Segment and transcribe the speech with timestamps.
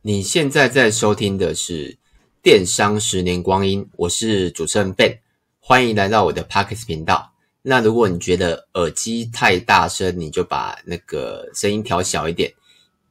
[0.00, 1.92] 你现在在收听的是
[2.40, 5.18] 《电商十年光阴》，我是主持人 Ben，
[5.58, 7.32] 欢迎来到我的 Podcast 频道。
[7.62, 12.54] 那如果你觉得耳机太大声，你就把那个声音调小一点，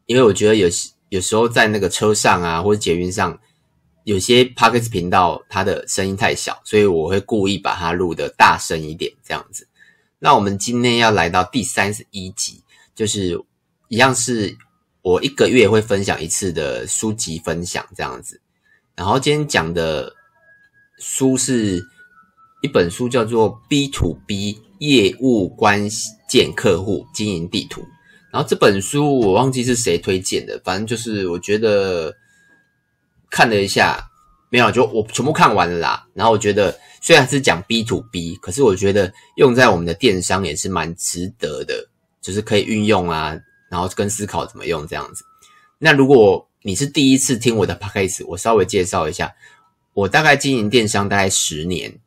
[0.05, 0.69] 因为我觉得有
[1.09, 3.37] 有时候在那个车上啊，或者捷运上，
[4.05, 9.67] 有些 Podcast 频道它的声音太小，所以我会故意把它录得大声一点，这样子。
[10.19, 12.63] 那我们今天要来到第三十一集，
[12.95, 13.43] 就是
[13.89, 14.57] 一样是。
[15.07, 18.41] 我一个月会分享一次的书籍分享这样子，
[18.93, 20.11] 然后今天讲的
[20.99, 21.81] 书是
[22.61, 25.87] 一本书，叫做《B to B 业务关
[26.27, 27.81] 键客户经营地图》。
[28.33, 32.13] 然后这本书我忘记是谁推荐的，反正就是我觉得
[33.29, 34.03] 看了一下，
[34.49, 36.05] 没有就我全部看完了啦。
[36.13, 41.87] 然后我觉得虽然是讲 B to B，可是我觉得用在我们的电商也是蛮值得的，
[42.21, 43.39] 就是可以运用啊。
[43.69, 45.23] 然后跟思考怎么用这样子。
[45.79, 49.33] 那如果你是第一次听我的 podcast，我稍微介绍一下，
[49.93, 51.99] 我大概经营电商大概十年，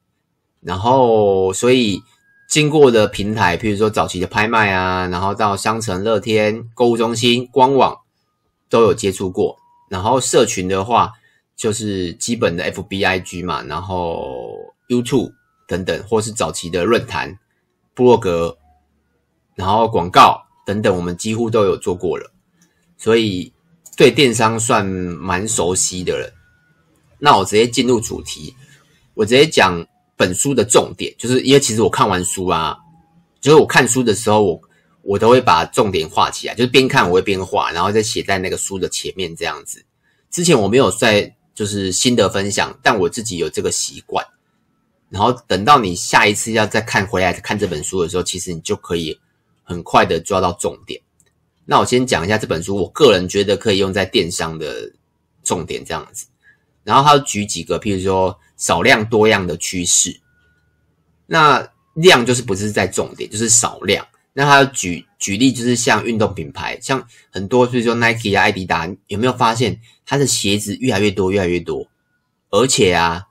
[0.60, 2.02] 然后所以
[2.48, 7.96] 经过的平台，譬如说早期的拍卖啊，然后到商城、乐天、购物中心、官网
[8.68, 9.56] 都有接触过。
[9.88, 11.12] 然后社群的话，
[11.56, 14.52] 就是基本的 FB、IG 嘛，然后
[14.88, 15.32] YouTube
[15.68, 17.38] 等等，或是早期的论坛、
[17.94, 18.58] 部落格，
[19.54, 20.49] 然后广告。
[20.70, 22.30] 等等，我们几乎都有做过了，
[22.96, 23.52] 所以
[23.96, 26.32] 对电商算蛮熟悉的了。
[27.18, 28.54] 那我直接进入主题，
[29.14, 29.84] 我直接讲
[30.16, 32.76] 本书的重点，就是因为其实我看完书啊，
[33.40, 34.60] 就是我看书的时候，我
[35.02, 39.84] 我都会把重点画起来，就是边看我会边画，然后再写在那个书的前面这样子。
[40.30, 44.24] 之前我没有在就是心得分享，但我自己有这个习惯。
[45.08, 49.18] 然后等到你下一次要再看回来看这本书的时候，其实你就可以。
[49.70, 51.00] 很快的抓到重点。
[51.64, 54.92] 那我先讲一下这本书，我个人觉得可以用在电商的
[55.44, 56.26] 重点这样子。
[56.82, 60.20] 然后他举几个，譬如说少量多样的趋势。
[61.26, 61.64] 那
[61.94, 64.04] 量就是不是在重点，就是少量。
[64.32, 71.86] 那他举举例，就是像运动品牌，像很多，比如说 Nike 啊、艾迪达，有没有发现它的鞋子越来越多，越来越多？
[72.50, 73.24] 而且啊，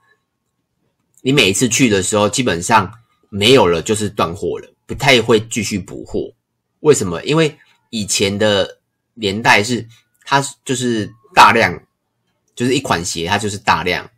[1.20, 2.90] 你每一次去的时候，基本上
[3.28, 4.72] 没有了，就是断货了。
[4.90, 6.32] 不太会继续补货，
[6.80, 7.22] 为什么？
[7.22, 7.56] 因为
[7.90, 8.80] 以前的
[9.14, 9.86] 年代是
[10.24, 11.80] 它就是大量，
[12.56, 14.10] 就是一款鞋它就是大量，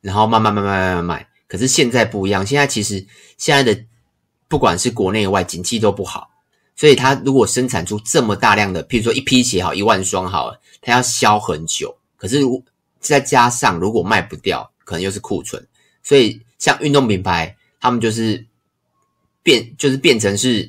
[0.00, 1.28] 然后慢慢慢慢慢慢卖。
[1.46, 3.06] 可是现在不一样，现在其实
[3.36, 3.78] 现在的
[4.48, 6.30] 不管是国内外景气都不好，
[6.74, 11.94] 所以它如果生产出这么大量的，譬如说一批鞋好一万双好了，它要销很久。
[12.16, 12.40] 可是
[13.00, 15.68] 再加上如果卖不掉，可能又是库存。
[16.02, 18.46] 所以像运动品牌，他们就是。
[19.46, 20.68] 变就是变成是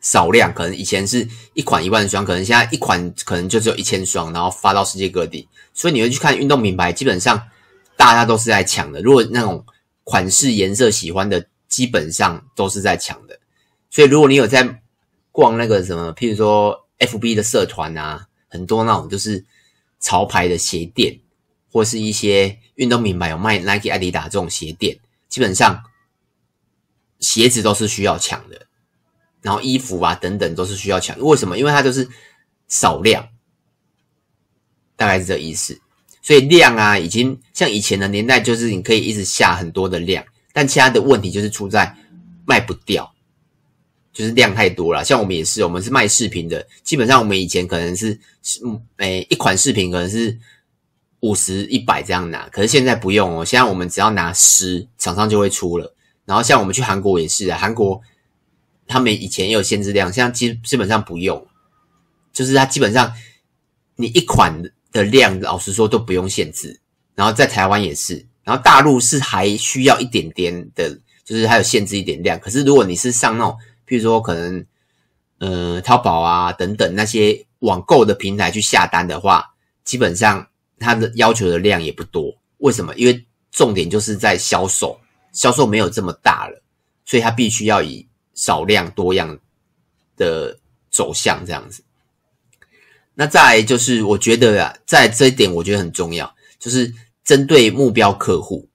[0.00, 5.48] 少量，可能以前是一款一万双，可能现在一款可能就只有一千双，然后发到世界各地。
[5.74, 7.48] 所以你会去看运动品牌，基本上
[7.96, 9.02] 大家都是在抢的。
[9.02, 9.66] 如果那种
[10.04, 13.36] 款式颜色喜欢的，基本上都是在抢的。
[13.90, 14.80] 所以如果你有在
[15.32, 19.44] 逛那个什么，譬如说 FB 的社团啊，很多那种就是
[19.98, 21.18] 潮牌的鞋店，
[21.72, 24.96] 或是一些运动品牌有卖 Nike、艾迪达这种鞋店，
[25.28, 25.82] 基本上。
[27.20, 28.66] 鞋子都是需要抢的，
[29.42, 31.18] 然后衣服啊等等都是需要抢。
[31.20, 31.56] 为什么？
[31.56, 32.08] 因为它就是
[32.66, 33.28] 少量，
[34.96, 35.80] 大概是这意思。
[36.22, 41.96] 所以量啊，已经像以前的年代，就是你可以一直下很多的量，但其他的问题就是出在
[42.46, 43.10] 卖不掉，
[44.12, 45.02] 就是量太多了。
[45.02, 48.12] 像我们也是，我们是卖饰品的，基本上我们以前可能是
[48.64, 50.38] 嗯，诶，一款饰品可能是
[51.20, 55.94] 五十、一百这样拿，可是现在不用哦，现在我们只要拿十，厂商就会出了。
[56.30, 58.00] 然后像我们去韩国也是啊，韩国
[58.86, 61.44] 他们以前也有限制量，现在基基本上不用，
[62.32, 63.12] 就是它基本上
[63.96, 66.80] 你一款的量，老实说都不用限制。
[67.16, 72.38] 然后在台湾也是，然后大陆是还需要一点点的，就是还有限制一点量。
[72.38, 73.58] 可是如果你是上那种，
[73.88, 74.64] 譬如说可能
[75.40, 79.44] 呃淘宝啊等等那些网购的平台去下单的话，
[79.82, 80.46] 基本上
[80.78, 82.32] 它的要求的量也不多。
[82.58, 82.94] 为什么？
[82.94, 84.96] 因为重点就是在销售。
[85.32, 86.62] 销售没有这么大了，
[87.04, 89.38] 所以它必须要以少量多样
[90.16, 90.58] 的
[90.90, 91.82] 走向这样子。
[93.14, 96.92] 那再来就是，我觉得啊，在这一点我觉得很重要，就是
[97.22, 98.68] 针对目标客户。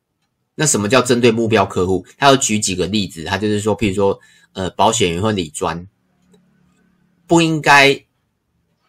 [0.56, 2.06] 那什么叫针对目标客户？
[2.18, 4.20] 他要举几个例子，他就是说，譬如说，
[4.54, 5.88] 呃，保险员或理专，
[7.28, 8.06] 不应该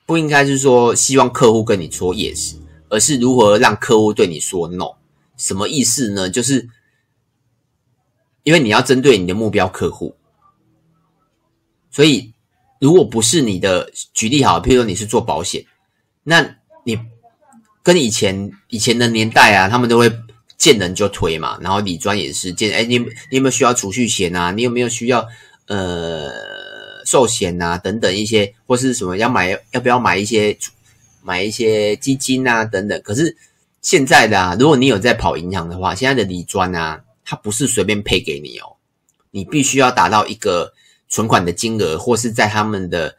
[0.04, 2.54] 不应该是说希望客户跟你说 yes，
[2.88, 4.96] 而是如何让客户对你说 no。
[5.36, 6.30] 什么意思呢？
[6.30, 6.68] 就是。
[8.46, 10.14] 因为你要针对你的目标客户，
[11.90, 12.32] 所以
[12.80, 15.64] 如果不是你的举例好，譬如说你是做保险，
[16.22, 16.54] 那
[16.84, 16.96] 你
[17.82, 20.08] 跟以前以前的年代啊，他们都会
[20.56, 24.52] 见人就推嘛，然后理专也是见，哎，你你有没有需要储蓄险啊？
[24.52, 25.26] 你有没有需要
[25.66, 26.30] 呃
[27.04, 27.76] 寿险啊？
[27.76, 30.56] 等等一些，或是什么要买要不要买一些
[31.20, 32.64] 买一些基金啊？
[32.64, 33.02] 等等。
[33.02, 33.36] 可是
[33.82, 38.76] 现在的啊，如果你有在跑银行的话，现在的理专啊，它不是随便配给你哦，
[39.30, 40.72] 你必须要达到一个
[41.10, 43.14] 存款的金额，或是在他们的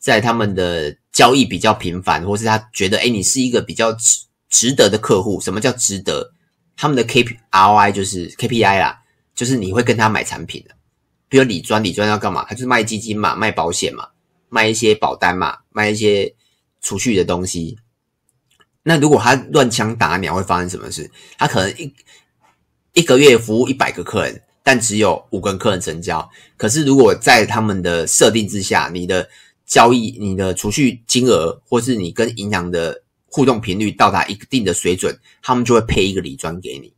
[0.00, 0.96] 在他们的。
[1.14, 5.40] 交易比较频繁，或是他觉得，哎，你是一个比较值值得的客户。
[5.40, 6.32] 什么叫值得？
[6.74, 9.00] 他们的 K P R I 就是 K P I 啦，
[9.32, 10.74] 就是你会跟他买产品的。
[11.28, 12.44] 比如理专，理专要干嘛？
[12.48, 14.08] 他就是卖基金嘛，卖保险嘛，
[14.48, 16.34] 卖一些保单嘛，卖一些
[16.80, 17.78] 储蓄的东西。
[18.82, 21.08] 那如果他乱枪打鸟，会发生什么事？
[21.38, 21.94] 他可能一
[22.94, 26.28] 一个月服务一百个客人，但只有五个客人成交。
[26.56, 29.28] 可是如果在他们的设定之下，你的
[29.66, 36.92] 交易你的储蓄金额，或是你跟银行的互动频率到达一定的水准，他们就会配一个理专给你。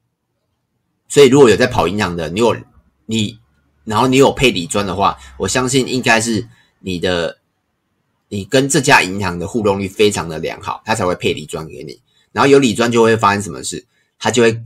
[1.08, 2.54] 所以如果有在跑银行的，你有
[3.06, 3.38] 你，
[3.84, 6.46] 然后你有配理专的话，我相信应该是
[6.80, 7.38] 你的，
[8.28, 11.98] 你跟这家银行的互动率非常的良好，他才会配理专给你。
[12.32, 13.86] 然后有理专就会发生什么事，
[14.18, 14.60] 他就会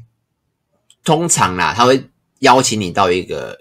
[1.05, 2.05] 通常啦，他会
[2.41, 3.61] 邀请你到一个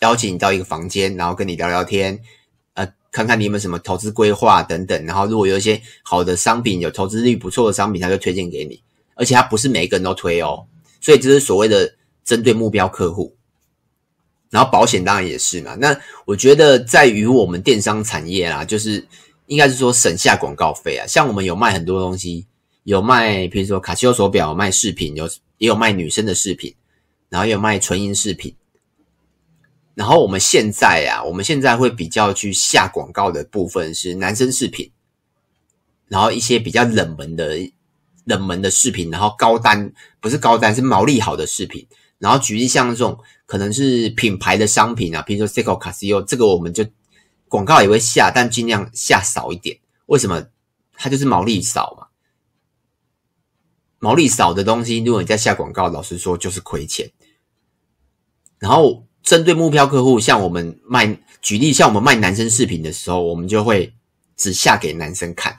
[0.00, 2.20] 邀请你到一个房间，然后跟你聊聊天。
[2.74, 8.82] 呃看看你有没有什么投资规划等等，然后如果有一些好的商品，有投资率不错的商品，他就推荐给你。
[9.14, 10.66] 而且他不是每一个人都推哦，
[11.00, 13.34] 所以这是所谓的针对目标客户。
[14.50, 15.74] 然后保险当然也是嘛。
[15.74, 19.04] 那我觉得在于我们电商产业啦，就是
[19.46, 21.06] 应该是说省下广告费啊。
[21.06, 22.46] 像我们有卖很多东西，
[22.88, 26.74] 有卖比如说卡西欧手表，卖饰品，有也有卖女生的饰品，
[27.28, 28.56] 然后也有卖纯银饰品。
[29.94, 34.90] 然后我们现在、啊，我们现在会比较去下广告的部分是男生饰品，
[36.06, 37.58] 然后一些比较冷门的、
[38.24, 41.86] 冷门的饰品，然后高单不是高单，是毛利好的饰品。
[42.16, 46.86] 然后举例像这种可能是品牌的商品啊，比如说 Seiko、Casio，这个我们就
[47.48, 49.78] 广告也会下，但尽量下少一点。
[50.06, 50.42] 为什么？
[50.94, 52.07] 它就是毛利少嘛。
[53.98, 57.10] 毛利少的东西，如果你在下广告，老实说就是亏钱。
[58.58, 59.04] 然后。
[59.24, 61.06] 针对目标客户，像我们卖，
[61.42, 63.92] 举例，像我们卖男生饰品的时候，我们就会
[64.38, 65.54] 只下给男生看，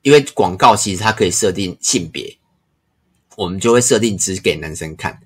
[0.00, 2.34] 因为广告其实它可以设定性别，
[3.36, 5.20] 我们就会设定只给男生看。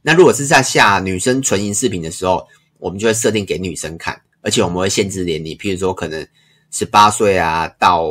[0.00, 2.46] 那如果是在下女生纯银饰品的时候，
[2.78, 6.24] 我们就会设定给女生看，而且我们会限制年龄，譬如说可能
[6.70, 8.06] 十八岁啊到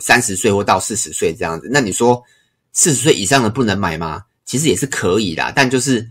[0.00, 1.68] 三十岁或到四十岁这样子。
[1.72, 2.22] 那你说
[2.76, 4.26] 四十岁以上的不能买吗？
[4.44, 6.10] 其实也是可以的，但就是。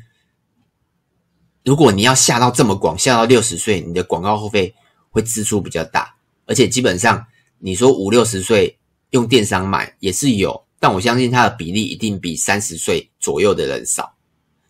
[1.63, 4.75] 如果你要下到这么广，下到六十岁，你的广告后费
[5.09, 6.15] 会支出比较大，
[6.45, 7.25] 而且基本上
[7.57, 8.77] 你说五六十岁
[9.09, 14.15] 用电商买也是有，但我相信它的比例一定比三十岁左右的人少，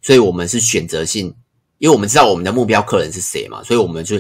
[0.02, 1.36] 所以我们是选择性，
[1.80, 4.16] 因为我们知道我们的目标客人是谁嘛，所以我们就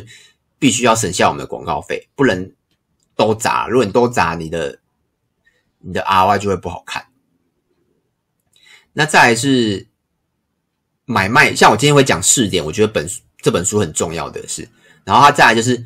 [0.60, 2.51] 必须要省下我们的广告费，不能
[3.16, 3.69] 都砸。
[3.69, 4.77] 如果你都砸，你的
[5.80, 7.06] 你的 ROI 就会不好看。
[8.96, 9.86] 那再来是。
[11.08, 13.08] 买卖，像我今天会讲试点，我觉得本
[13.38, 14.68] 这本书很重要的是，
[15.04, 15.86] 然后它再来就是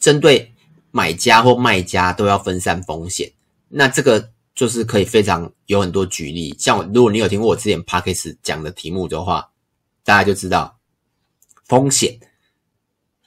[0.00, 0.52] 针对
[0.90, 3.30] 买家或卖家都要分散风险。
[3.68, 9.48] 那这个就是可以非常有很多举例，像如果你有听过我之前 Podcast 讲的题目的话，
[10.02, 10.76] 大家就知道
[11.66, 12.18] 风险。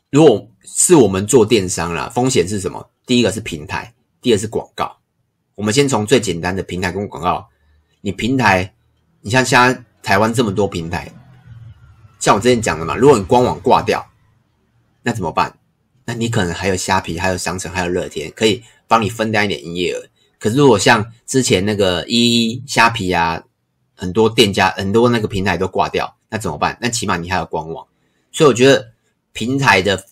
[0.10, 2.90] 如果是我们做电商啦，风险是什么？
[3.06, 4.98] 第一个是平台，第二是广告。
[5.56, 7.48] 我们先从最简单的平台跟广告，
[8.02, 8.76] 你平台，
[9.22, 11.12] 你像现在台湾这么多平台。
[12.20, 14.08] 像我之前讲的嘛，如果你官网挂掉，
[15.02, 15.58] 那怎么办？
[16.06, 20.04] 那你可能还有虾皮，还有商城，还有乐天，可以帮你分担一点营业额。
[20.40, 23.44] 可是如果像之前那个一一虾皮啊，
[23.96, 26.78] 很多店家、很多那个平台都挂掉，那怎么办？
[26.82, 27.88] 那起码你还有官网。
[28.32, 28.92] 所以我觉得
[29.32, 30.04] 平台的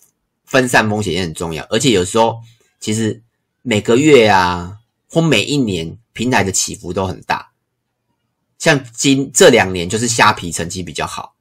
[0.44, 1.64] 分散风险也很重要。
[1.70, 2.40] 而且有时候
[2.78, 3.22] 其实
[3.62, 7.49] 每个月啊，或每一年平台的起伏都很大。
[8.60, 11.34] 像今这两年就是虾皮成绩比较好。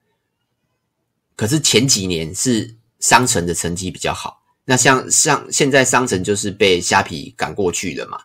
[1.36, 8.22] 可是前几年是商城的成绩比较好，那像像现在商城就是被虾皮赶过去了嘛，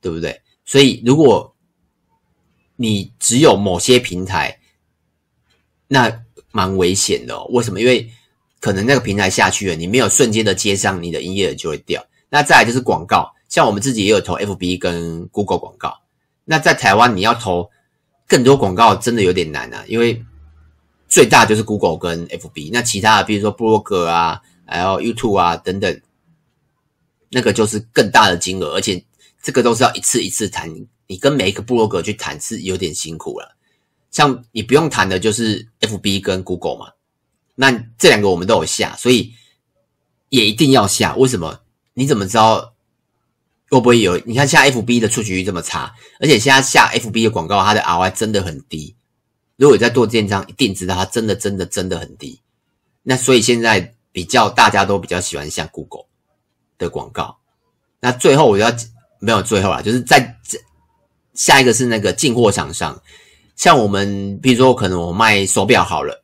[0.00, 0.42] 对不对？
[0.64, 1.56] 所以如果
[2.76, 4.60] 你只有某些平台，
[5.88, 7.46] 那蛮危险的哦。
[7.50, 7.80] 为什么？
[7.80, 8.10] 因为
[8.60, 12.04] 可能那个平台下去了，你没有瞬间的接上，你的营业额就会掉。
[12.28, 16.00] 那再来就是广告，像我们自己也有投 FB 跟 Google 广告。
[16.44, 17.70] 那在台湾你要投
[18.26, 20.24] 更多广告，真的有点难啊，因为。
[21.08, 26.00] 最大就是 Google 跟 FB，那其他的，比如说部落格啊，还有 YouTube 啊等等，
[27.30, 29.04] 那个就是更大的金额，而且
[29.40, 30.68] 这个都是要一次一次谈
[31.06, 33.56] 你跟每一个部落格去谈是有点辛苦了。
[34.10, 36.88] 像你不用谈的就是 FB 跟 Google 嘛，
[37.54, 39.32] 那这两个我们都有下，所以
[40.30, 41.14] 也一定要下。
[41.14, 41.60] 为什么？
[41.94, 42.74] 你怎么知道
[43.70, 44.16] 会不会有？
[44.24, 48.94] 你看下 FB 的出局率这么差，而且现在下 FB 的广告，它的 ROI 真的很低。
[49.56, 52.40] 如果你在做电商，一定知道它真的真的真的很低。
[53.02, 56.06] 那所以现在比较大家都比较喜欢像 Google
[56.78, 57.38] 的广告。
[58.00, 58.72] 那最后我要
[59.18, 60.36] 没有最后啦，就是在
[61.34, 63.00] 下一个是那个进货厂商，
[63.56, 66.22] 像我们比如说可能我卖手表好了，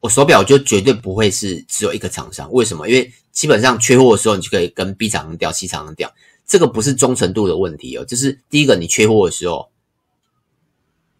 [0.00, 2.88] 我手表就绝对不会是只有一个厂商，为什么？
[2.88, 6.12] 因为基本上缺货的时候，你就可以跟 B 厂商调，C 厂商调，
[6.52, 9.70] 这个不是忠诚度的问题哦，就是第一个你缺货的时候，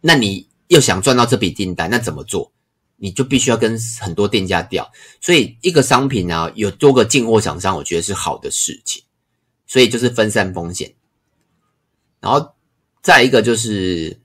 [0.03, 2.53] 那你又想赚到这笔订单，那怎么做？
[2.97, 9.03] 你就必须要跟很多店家调，所以一个商品啊，有多个进货厂商，我觉得是好的事情。
[9.67, 10.93] 所以就是分散风险，
[12.21, 12.55] 然后
[13.01, 14.21] 再一个就是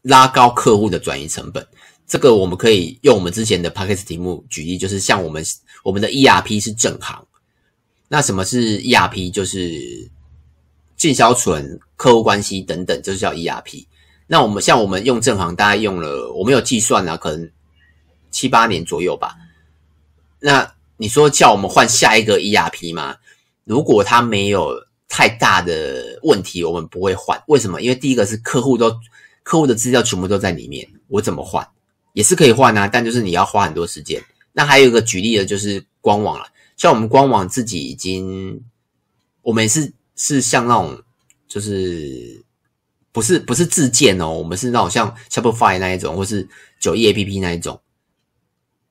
[0.00, 1.68] 拉高客户的转移成本。
[2.06, 5.44] 这个我们可以用我们之前的 Podcast 题目举例，就是像我们
[5.84, 7.26] 我们的 ERP 是正行，
[8.12, 9.32] 那什么是 ERP？
[9.32, 10.06] 就是
[10.98, 13.86] 进销存、客户关系等等，就是叫 ERP。
[14.26, 17.50] 那我们像我们用正行，大概用了我们有计算啊，可能
[18.30, 19.34] 七八年左右吧。
[20.40, 23.16] 那你说叫我们换下一个 ERP 吗？
[23.64, 24.74] 如果他没有
[25.08, 27.42] 太大的问题，我们不会换。
[27.46, 27.80] 为什么？
[27.80, 28.90] 因为第一个是客户都
[29.42, 31.66] 客户的资料全部都在里面，我怎么换
[32.12, 34.22] 也是可以换啊，但就是你要花很多时间。
[34.52, 36.44] 那还有一个举例的就是官网了，
[36.76, 38.62] 像我们官网自己已经，
[39.42, 41.02] 我们是是像那种
[41.48, 42.44] 就是
[43.12, 46.48] 不是不是自建哦，我们是那种像 Shopify 那一种，或是
[46.80, 47.80] 九亿 APP 那一种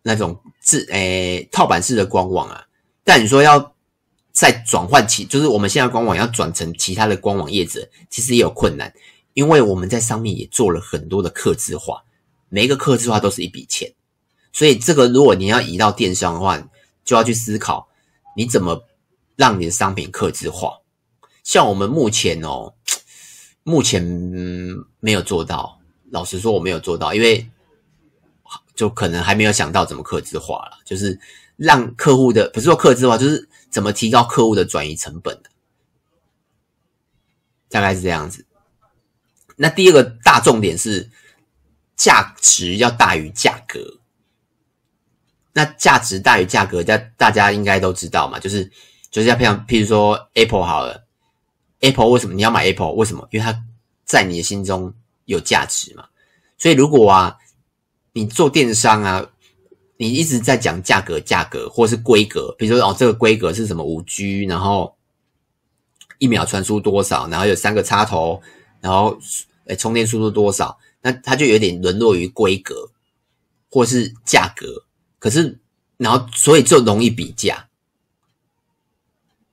[0.04, 2.66] 那种自诶套版式的官网啊。
[3.04, 3.74] 但你说要。
[4.34, 8.92] 再转换其，就是我们现在官网要转成其他的官网页子，其实也有困难，
[9.34, 12.02] 因为我们在上面也做了很多的客制化，
[12.48, 13.92] 每一个客制化都是一笔钱，
[14.54, 16.66] 所以这个如果你要移到电商的话，
[17.04, 17.90] 就要去思考
[18.36, 18.86] 你怎么
[19.36, 20.80] 让你的商品客制化。
[21.44, 22.74] 像我们目前哦，
[23.64, 24.04] 目前
[25.00, 25.80] 没有做到，
[26.10, 27.50] 老实说我没有做到，因为
[28.76, 31.20] 就可能还没有想到怎么客制化了，就是
[31.56, 33.48] 让客户的，不是说客制化，就是。
[33.72, 35.50] 怎么提高客户的转移成本呢？
[37.70, 38.46] 大概是这样子。
[39.56, 41.10] 那第二个大重点是
[41.96, 44.01] 价值要大于价格。
[45.54, 48.72] 那价值大于价格，大大家应该都知道嘛，就是
[49.10, 51.06] 就是要像譬如说 Apple 好了
[51.80, 52.92] ，Apple 为什么你要买 Apple？
[52.94, 53.28] 为什么？
[53.32, 53.64] 因为它
[54.06, 54.94] 在你的心中
[55.26, 56.06] 有价值嘛。
[56.58, 57.38] 所以如果啊，
[58.14, 59.26] 你做电商啊。
[59.98, 64.96] 你一直在讲价格，价格或是规格，比如说哦，这个规格是什么五 G，然后
[66.18, 68.42] 一秒传输多少，然后有三个插头，
[68.80, 69.16] 然后
[69.68, 72.90] 诶充电速度多少，那它就有点沦落于规格
[73.70, 74.86] 或是价格。
[75.22, 75.58] 可是，
[75.96, 77.70] 然后所以就容易比价。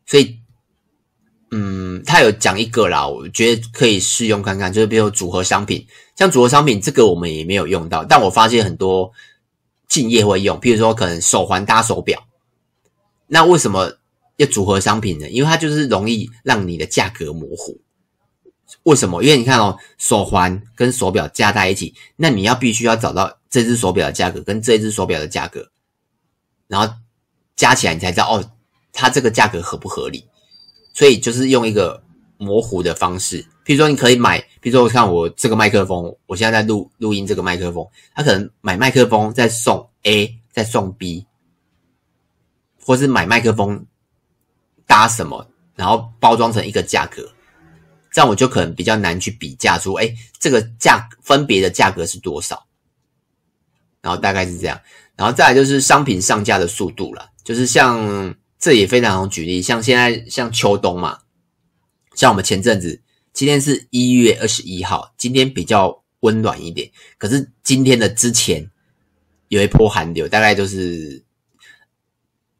[0.07, 0.41] 所以，
[1.53, 9.13] 嗯，他有讲一个啦，我觉得可以试用看看，就是比如组合商品，像组合商品这个我们也没有用到，但我发现很多。
[9.89, 12.23] 敬业会用，譬如说可能手环搭手表，
[13.27, 13.97] 那为什么
[14.37, 15.27] 要组合商品呢？
[15.31, 17.81] 因为它就是容易让你的价格模糊。
[18.85, 19.23] 为什么？
[19.23, 25.71] 因为你看哦，手环跟手表加在一起，那你要必须要找到这只手表的价格跟这只手表的价格，
[26.67, 26.95] 然后
[27.57, 28.53] 加起来你才知道哦，
[28.93, 30.25] 它这个价格合不合理。
[30.95, 32.03] 所以就是用一个
[32.39, 33.47] 模糊的方式。
[33.63, 41.27] 比如说，你可以买，比如说，我看我这个麦克风，我现在在录录音，这个麦克风，他可能买麦克风再送 A，再送 B，
[42.83, 43.87] 或是买麦克风
[44.87, 45.47] 搭什么，
[45.77, 47.31] 然后包装成一个价格，
[48.19, 52.67] 这样我就可能比较难去比价出，哎，这个价分别的价格是多少，
[54.03, 54.81] 然后大概是这样，
[55.15, 61.21] 然后再来就是商品上架的速度了，就是像这也非常好举例，像现在像秋冬嘛，
[62.17, 63.01] 像我们前阵子。
[63.35, 66.91] 今天是一月二十一号，今天比较温暖一点。
[67.19, 68.69] 可是今天的之前
[69.47, 71.23] 有一波寒流，大概就是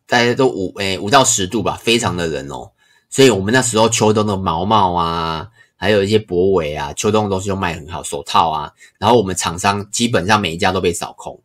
[0.07, 2.71] 大家都五诶五到十度吧，非常的冷哦。
[3.11, 8.73] 所以我们那时候秋冬的毛毛啊，还有一些脖围啊，秋冬的东西都卖很好，手套啊。
[8.99, 11.41] 然后我们厂商基本上每一家都被扫空，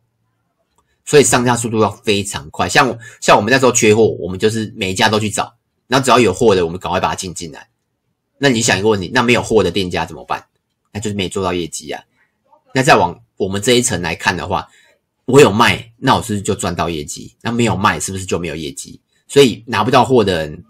[1.04, 2.68] 所以上架速度要非常快。
[2.68, 5.54] 像像我们那时候缺货，我们就是每一家都去找，
[5.88, 7.68] 然后只要有货的，我们赶快把它进进来。
[8.38, 10.44] 那你想一个问题，那没有货的店家怎么办？
[10.92, 12.02] 那就是没做到业绩啊。
[12.74, 14.68] 那再往我们这一层来看的话，
[15.24, 17.34] 我有卖，那我是不是就赚到业绩？
[17.40, 19.00] 那没有卖，是不是就没有业绩？
[19.26, 20.64] 所以拿不到货的人，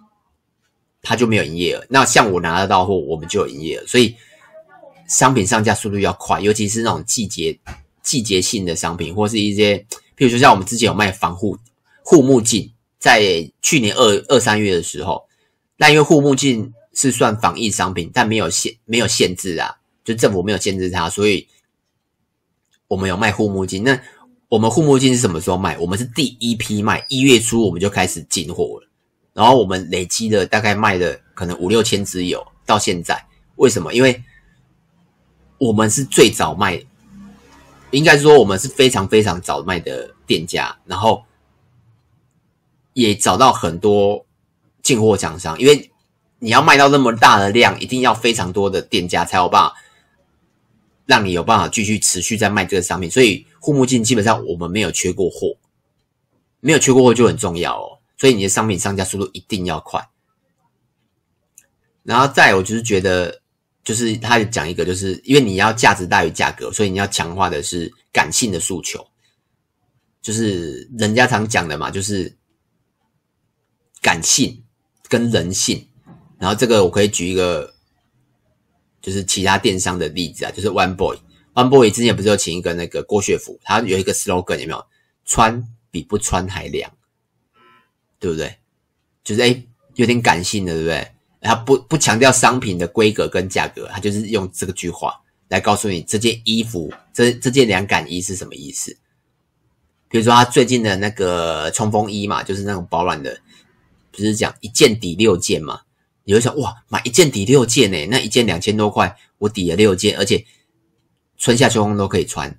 [1.05, 1.87] 他就没有营业额。
[1.89, 3.87] 那像我拿得到货，我们就有营业额。
[3.87, 4.17] 所以
[5.07, 7.57] 商品上架速度要快，尤其是那种季节
[8.03, 9.77] 季节性的商品，或是一些，
[10.17, 11.57] 譬如说像我们之前有卖防护
[12.03, 15.23] 护目镜，在去年二二三月的时候，
[15.77, 21.47] 那因为护目镜是算防疫商品，但没有限没有限制啊，就政府没有限制它，所以
[22.89, 23.85] 我们有卖护目镜。
[23.85, 24.01] 那
[24.49, 25.77] 我们护目镜是什么时候卖？
[25.79, 28.89] 我们是第一批卖，一月初我们就开始进货了。
[29.35, 33.27] 然后我们累积的大概卖了可能五六千只有到现在，
[33.57, 33.93] 为什么？
[33.93, 34.23] 因为
[35.59, 36.81] 我们是最早卖，
[37.91, 41.25] 应该说我们是非常非常早卖的店家，然后
[42.93, 44.25] 也找到很多
[44.83, 45.59] 进货厂商。
[45.59, 45.91] 因为
[46.39, 49.75] 你要卖到那么大的量，一定要非常多的店家才有办法
[51.07, 53.11] 让你有办法继续持续在卖这个商品。
[53.11, 55.57] 所以护目镜基本上我们没有缺过货，
[56.61, 57.94] 没有缺过货就很重要哦。
[58.17, 60.09] 所以你的商品上架速度一定要快，
[62.03, 63.43] 然后再来我就是觉得，
[63.83, 69.07] 就是他也讲一个，就是因为你要价值大于价格，所以你要强化的是感性的诉求，
[70.23, 72.37] 就是人家常讲的嘛，就是
[74.01, 74.65] 感性
[75.09, 75.89] 跟人性。
[76.39, 77.75] 然后这个我可以举一个，
[79.01, 84.87] 就是其他电商的例子啊，就是 One Boy，One Boy 之前不是有请一个那个郭雪芙，他有一个 slogan 有没有？
[85.27, 86.93] 穿比不穿还凉。
[88.25, 88.57] 对不对？
[89.23, 89.63] 就是哎，
[89.97, 91.07] 有点感性的，对不对？
[91.43, 98.97] 他不不强调商品的规格跟价格，他就是用这个句话来告诉你这件衣服，这这件凉感衣是什么意思。
[100.09, 103.39] 比如说他最近的那个冲锋衣嘛，就是那种保暖的，
[104.11, 105.83] 不是讲一件抵六件嘛？
[106.25, 108.07] 你会想哇，买一件抵六件呢？
[108.11, 110.43] 那一件两千多块，我抵了六件，而且
[111.37, 112.59] 春夏秋冬都可以穿。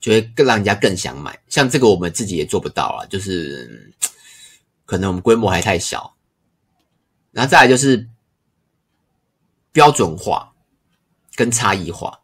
[0.00, 3.92] 就会更让人家更想买，像这个我们自己也做不到啊，就是
[4.88, 6.16] 可能我们规模还太小。
[7.30, 8.08] 然后再来就是
[9.70, 10.54] 标准化
[11.34, 12.18] 跟差异化，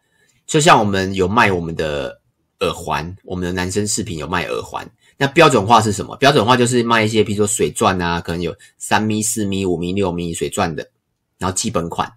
[0.46, 2.22] 就像我们有卖我们的
[2.60, 4.90] 耳环，我们的男生饰品有卖耳环。
[5.18, 6.16] 那标准化是什么？
[6.16, 10.90] 标准化就是卖一些，比如说水钻啊，可能有三米、四米、五米、六米水钻的，
[11.36, 12.12] 然后基本款。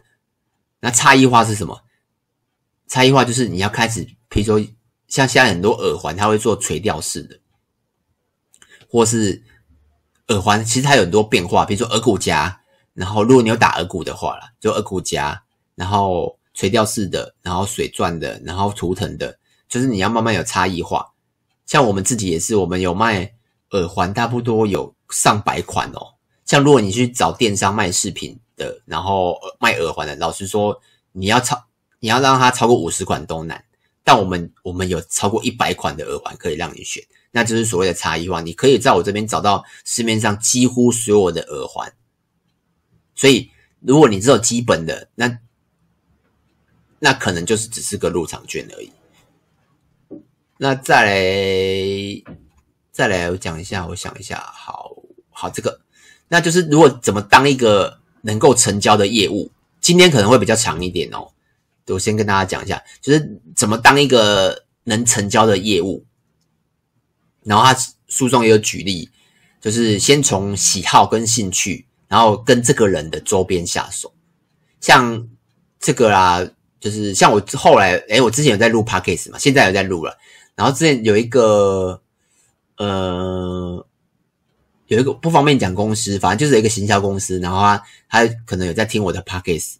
[0.79, 1.83] 那差异化是什么？
[2.87, 4.65] 差异化就是你要开始，比如说。
[5.07, 7.39] 像现在很多耳环，它会做垂吊式的，
[8.89, 9.41] 或是
[10.29, 12.59] 耳环，其实它有很多变化，比如说耳骨夹，
[12.93, 15.41] 然后如果你有打耳骨的话啦，就耳骨夹，
[15.75, 19.37] 然后垂吊式的，然后水钻的，然后图腾的，
[19.69, 21.07] 就是你要慢慢有差异化。
[21.65, 23.31] 像我们自己也是，我们有卖
[23.71, 26.01] 耳环，差不多有上百款哦。
[26.45, 30.77] 像如果你去找电商卖饰品的，然后卖耳环的，老实说，
[31.11, 31.61] 你要超，
[31.99, 33.63] 你要让它超过五十款都难。
[34.07, 38.39] 但我们我们有超过一百款的耳环可以让你选，那就是所谓的差异化。
[38.39, 41.93] 你可以在我这边找到市面上几乎所有的耳环，
[43.15, 45.37] 所以如果你只有基本的，那
[46.99, 48.89] 那可能就是只是个入场券而已。
[50.57, 52.23] 那再来
[52.93, 54.95] 再来，我讲一下，我想一下，好
[55.31, 55.81] 好这个，
[56.29, 61.33] 那就是如果怎么当一个能够成交的业务，今天可能会比较长一点哦。
[61.93, 66.05] 我先跟大家讲一下，就是怎么当一个能成交的业务。
[67.43, 67.73] 然后他
[68.09, 69.09] 书中也有举例，
[69.61, 74.13] 就是先从喜好跟兴趣，然后跟这个人的周边下手。
[74.81, 75.27] 像
[75.79, 76.45] 这个啦，
[76.79, 80.17] 就是像我后来，诶，我之前有在录 Podcast 嘛，现在有在录了。
[80.55, 82.01] 然后之前有一个，
[82.77, 83.87] 呃，
[84.87, 89.75] 有一个不方便讲公司，反正就是一个行销公司，然后他他可能有在听我的 Podcast。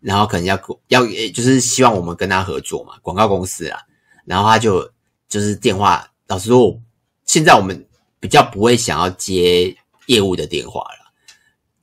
[0.00, 0.58] 然后可能要
[0.88, 3.84] 要就是希望我们跟他合作嘛，广告公司啦。
[4.24, 4.88] 然后他就
[5.28, 6.80] 就是电话，老实说，
[7.24, 7.86] 现在我们
[8.20, 11.12] 比较不会想要接业务的电话了。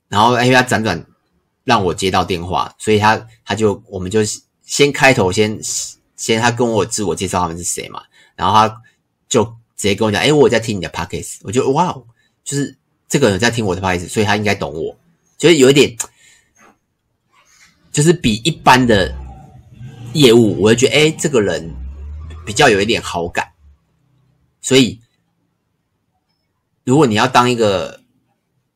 [0.08, 1.04] 然后因为他辗转
[1.64, 4.20] 让我接到电话，所以他他就我们就
[4.62, 5.58] 先开头先
[6.16, 8.02] 先他跟我自我介绍他们是谁嘛，
[8.34, 8.82] 然后他
[9.28, 9.44] 就
[9.76, 11.94] 直接跟我讲，哎，我在听你的 podcast，我就哇，
[12.44, 12.74] 就是
[13.08, 14.96] 这个人在听我的 podcast，所以他应该懂我，
[15.36, 15.94] 就是有一点。
[17.96, 19.10] 就是比一般的
[20.12, 21.74] 业务，我会觉得，哎，这个人
[22.44, 23.52] 比较有一点好感。
[24.60, 25.00] 所以，
[26.84, 28.02] 如果你要当一个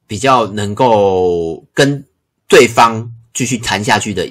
[0.07, 2.03] 比较能够跟
[2.49, 4.27] 对方继续谈下去的，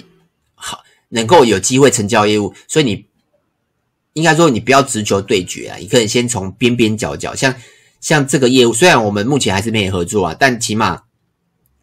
[0.56, 3.06] 好，能够有机会成交业务，所以你
[4.13, 7.54] 应该说，你不要直球对决啊，你可以先从边边角角，像
[8.02, 11.04] 像这个业务，虽然我们目前还是没有合作啊，但起码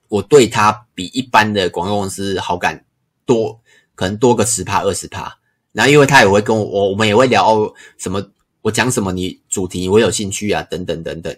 [0.08, 2.82] 我对他比一般的广告公司好感。
[3.26, 3.60] 多
[3.94, 5.38] 可能多个十趴二十趴，
[5.72, 8.30] 然后因为他也会跟我，我我们也会聊哦什么，
[8.62, 11.36] 我讲什么你主题我有兴趣啊等等等等，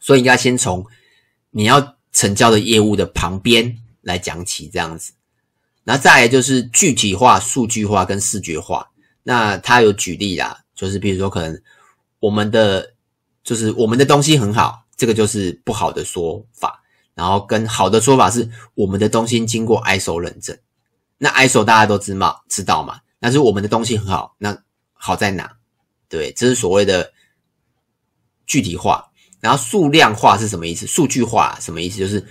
[0.00, 0.84] 所以应该先从
[1.50, 5.12] 你要成交的业务的旁边来讲起这样子。
[5.84, 8.90] 那再来就是具体化、数据化跟视觉化。
[9.22, 11.62] 那他有举例啦，就是比如说可能
[12.18, 12.94] 我们的
[13.44, 16.82] 就是我们的东西很好，这个就是不好的说法。
[17.16, 20.56] 然后跟好的说法是我们的东西经过 ISO 认证。
[21.18, 23.00] 那 ISO 大家都知道知道嘛？
[23.18, 24.56] 但是我们的东西很好，那
[24.92, 25.56] 好在哪？
[26.08, 27.10] 对，这是所谓的
[28.46, 29.10] 具体化。
[29.40, 30.86] 然后数量化是什么意思？
[30.86, 31.98] 数据化什么意思？
[31.98, 32.24] 就是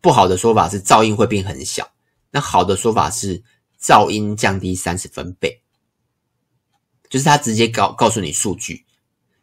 [0.00, 1.88] 不好的说法是噪音会变很小，
[2.30, 3.42] 那好的说法是
[3.82, 5.62] 噪音降低三十分贝，
[7.10, 8.84] 就是他直接告告诉你数据。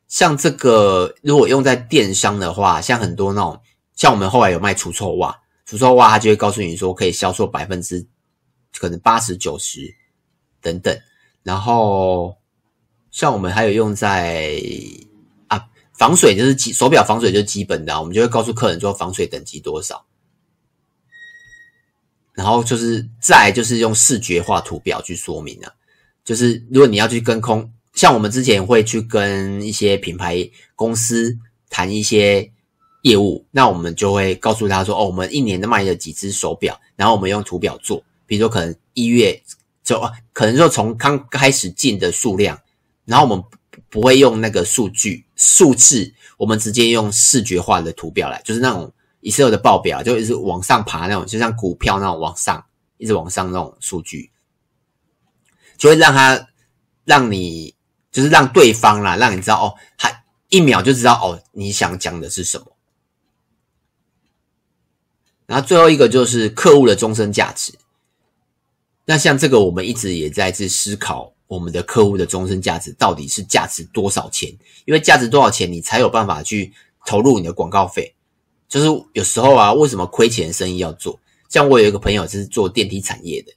[0.07, 3.60] 像这个如果用在电商的话，像很多那种，
[4.01, 8.03] 像我们后来有卖除臭袜，除臭袜它就会告诉你说可以销售百分之
[8.79, 9.93] 可能八十九十
[10.59, 10.99] 等等。
[11.43, 12.35] 然后
[13.11, 14.59] 像我们还有用在
[15.47, 15.67] 啊。
[15.93, 20.03] 防水就是基手表防水就基本的，我们就会告诉客人说防水等级多少，
[22.33, 25.71] 然后就是再就是用视觉化图表去说明啊，
[26.25, 31.37] 就是如果你要去跟空，像我们之前会去跟一些品牌公司
[31.69, 32.51] 谈一些
[33.01, 39.41] 业务，那我们就会告诉他说，哦，我们一年的卖了几只手表，然后我们用图表做，比如说可能一月
[39.83, 40.01] 就
[40.33, 42.59] 可能说从刚开始进的数量，
[43.05, 43.43] 然后我们。
[43.89, 52.63] 不会用那个数据数字，我们直接用视觉化的图表来，就是那种 Excel 的报表，就一直往上爬那种，就像股票那种往上，
[52.97, 54.31] 一直往上那种数据，
[55.77, 56.47] 就会让他
[57.03, 57.75] 让你
[58.13, 62.65] 就是让对方啦，让你知道哦，他一秒就知道哦，你想讲的是什么。
[65.51, 67.73] 然后最后一个就是客户的终身价值。
[69.03, 71.33] 那像这个，我们一直也在去思考。
[71.45, 74.49] 我们的客户的终身价值到底是价值多少钱？
[74.85, 76.71] 因为价值多少钱，你才有办法去
[77.05, 78.15] 投入你的广告费。
[78.69, 81.19] 就是有时候啊，为什么亏钱生意要做？
[81.49, 83.51] 像我有一个朋友是做电梯产业的，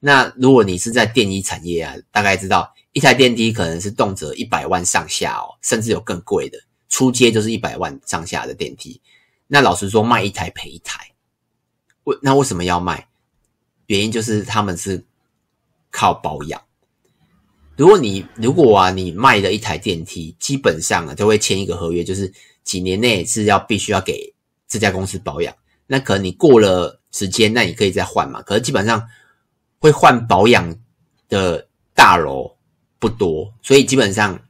[0.00, 8.98] 那如果你是在电梯产业啊，大概知道一台电梯可能是动辄一百万上下哦，甚至有更贵的，出街就是一百万上下的电梯。
[9.46, 11.13] 那老实说，卖一台赔一台。
[12.04, 13.08] 为那为什么要卖？
[13.86, 15.04] 原因就是他们是
[15.90, 16.60] 靠保养。
[17.76, 24.32] 如果你如果啊，你卖了一台电梯，基本上啊，就会签一个合约，就是几年内是要必须要给
[24.68, 25.54] 这家公司保养。
[25.86, 28.40] 那可能你过了时间，那你可以再换嘛。
[28.42, 29.06] 可是基本上
[29.80, 30.74] 会换保养
[31.28, 32.56] 的大楼
[32.98, 34.40] 不多，所以基本上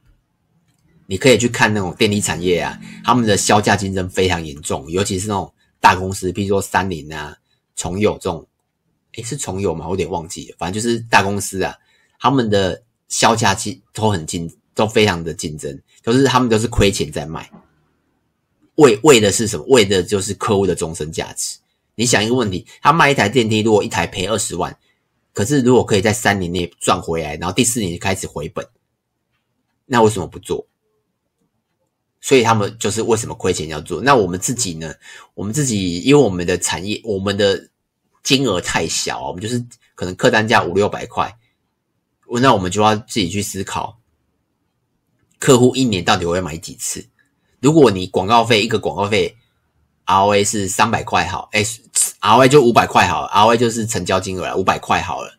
[1.07, 7.35] 你可以去看那种电梯产业啊，他们的销价竞争非常严重，尤其是那种大公司，比如说三菱啊、
[7.75, 8.47] 重友这种，
[9.13, 9.85] 诶，是重友吗？
[9.85, 11.75] 我有点忘记了，反正就是大公司啊，
[12.19, 12.81] 他们的。
[13.07, 17.49] 销价其都很竞，都非常的竞争，都、是他们都是亏钱在卖，
[18.75, 19.63] 为为的是什么？
[19.67, 21.59] 为的就是客户的终身价值。
[21.93, 24.75] 你想一个问题，他卖一台电梯，如果一台赔二十万，
[25.33, 28.67] 可是如果可以在三年内赚回来，然后第四年就开始回本，
[29.85, 30.65] 那为什么不做？
[32.25, 34.01] 所以他们就是为什么亏钱要做？
[34.01, 34.91] 那我们自己呢？
[35.35, 37.69] 我们自己因为我们的产业，我们的
[38.23, 41.37] 金额太小，我们就是可能客单价五六百块。
[42.41, 43.99] 那我们就要自己去思考，
[45.37, 47.07] 客户一年到底会买几次？
[47.59, 49.37] 如果你广告费一个广告费
[50.07, 51.63] ，ROA 是三百块好，哎
[52.21, 55.37] ，ROA 就五百块好，ROA 就是成交金额，五百块好了，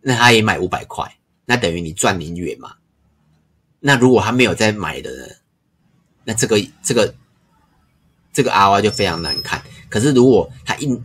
[0.00, 2.76] 那他也买五百块，那等于你赚零元嘛？
[3.78, 5.26] 那如果他没有再买的呢？
[6.24, 7.14] 那这个这个
[8.32, 9.62] 这个 ROI 就非常难看。
[9.88, 11.00] 可是如果他一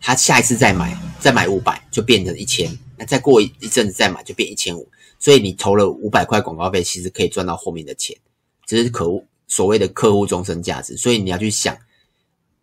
[0.00, 2.70] 他下一次再买，再买五百，就变成一千。
[2.96, 8.16] 那再过一一阵子再买就变一千五，所以你投了五百块广告费，其实可以赚到后面的钱，
[8.66, 10.96] 这是客户所谓的客户终身价值。
[10.96, 11.76] 所以你要去想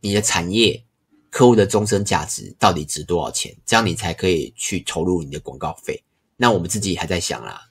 [0.02, 0.84] 你的产业
[1.30, 6.04] 客户的终身价值到底值多少钱，这样你才可以去投入你的广告费。
[6.38, 7.70] 那我们自己还在想啦，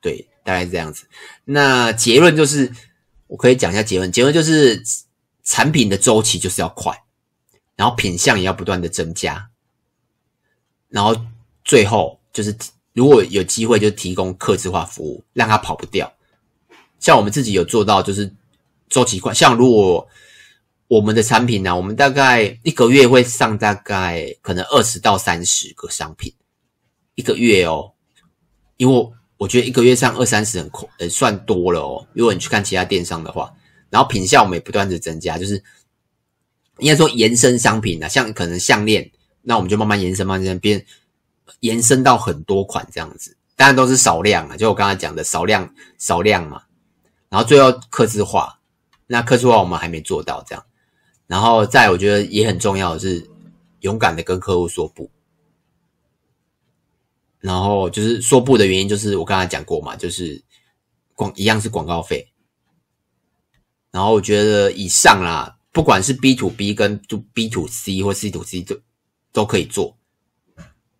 [0.00, 1.06] 对，大概是这样子。
[1.44, 2.70] 那结论就是，
[3.26, 4.82] 我可以讲一下结论，结论就是
[5.42, 7.04] 产品的周期就是要快，
[7.76, 9.50] 然后品相也要不断的增加，
[10.88, 11.14] 然后。
[11.66, 12.54] 最后就是，
[12.92, 16.12] 如果有机会，就提供客制化服务，让他跑不掉。
[17.00, 18.30] 像我们自己有做到，就是
[18.90, 19.32] 周期快。
[19.32, 20.06] 像如果
[20.86, 26.34] 我们的产品呢、我们大概一个月会上大概可能二十到三十个商品，
[27.14, 27.94] 一个月哦。
[28.76, 29.12] 因为
[29.44, 32.06] 我觉得一个月上二三十很快，呃，算多了哦。
[32.14, 33.52] 如果你去看其他电商的话，
[33.90, 35.62] 然后品项我们也不断的增加，就是
[36.78, 39.10] 应该说延伸商品啊，像可能项链，
[39.42, 40.86] 那我们就慢慢延伸，慢慢变。
[41.60, 46.62] 延伸到很多款这样子，当然都是少量啊，就我刚才讲的少量少量嘛。
[47.28, 48.58] 然后最后客制化，
[49.06, 50.64] 那客制化我们还没做到这样。
[51.26, 53.28] 然后再我觉得也很重要的是
[53.80, 55.10] 勇敢的跟客户说不。
[57.44, 60.42] 然后就是说不的原因，就是我刚才讲过嘛，就是
[61.14, 62.26] 广一样是广告费。
[63.90, 68.80] 然后我觉得以上啦，不管是 B to B 跟就 B to C 或 C to C 都
[69.30, 69.94] 都可以做，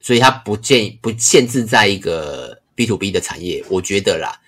[0.01, 4.39] 所以它不建议不限制在一个 B to B 的产业，我觉得啦。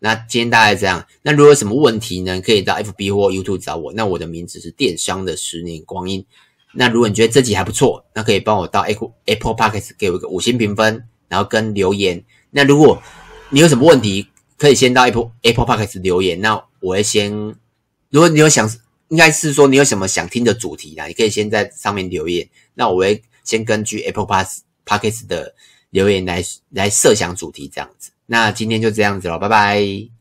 [0.00, 3.92] 那今天大概这样，那如果有什么问题呢，可以到 FB 或 YouTube 找我。
[3.92, 6.26] 那我的名字是电商的十年光阴。
[6.72, 11.08] 那如果你觉得这集还不错，那可以帮我到 Apple Apple Podcast 给我一个五星评分。
[11.34, 13.02] 然后跟留言，那如果
[13.50, 16.40] 你有什么问题，可以先到 Apple Apple Podcast 留言。
[16.40, 17.32] 那我会先，
[18.10, 18.70] 如果你有想，
[19.08, 22.48] 应该是说你有什么想听的主题啦，你可以先在上面留言。
[22.74, 24.26] 那我会先根据 Apple
[24.86, 25.52] Podcast 的
[25.90, 28.12] 留言来来设想主题这样子。
[28.26, 30.13] 那今天就这样子了，拜拜。